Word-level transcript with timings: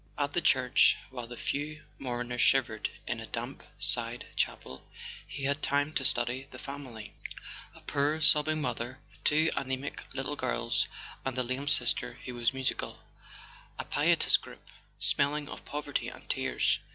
At 0.17 0.31
the 0.33 0.41
church, 0.41 0.97
while 1.11 1.27
the 1.27 1.37
few 1.37 1.83
mourners 1.99 2.41
shivered 2.41 2.89
in 3.05 3.19
a 3.19 3.27
damp 3.27 3.61
side 3.77 4.25
chapel, 4.35 4.83
he 5.27 5.43
had 5.43 5.61
time 5.61 5.93
to 5.93 6.03
study 6.03 6.47
the 6.49 6.57
family: 6.57 7.13
a 7.75 7.81
poor 7.81 8.19
sobbing 8.19 8.59
mother, 8.59 8.99
two 9.23 9.51
anaemic 9.55 10.01
little 10.15 10.35
girls, 10.35 10.87
and 11.23 11.37
the 11.37 11.43
lame 11.43 11.67
sister 11.67 12.17
who 12.25 12.33
was 12.33 12.51
musical—a 12.51 13.85
piteous 13.85 14.37
group, 14.37 14.67
smelling 14.99 15.47
of 15.47 15.65
poverty 15.65 16.07
and 16.09 16.27
tears. 16.27 16.79